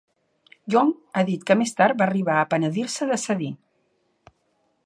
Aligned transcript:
Young 0.75 0.89
ha 1.15 1.23
dit 1.27 1.45
que 1.51 1.57
més 1.59 1.75
tard 1.81 2.01
va 2.01 2.05
arribar 2.07 2.39
a 2.45 2.49
penedir-se 2.55 3.11
de 3.15 3.23
cedir. 3.29 3.55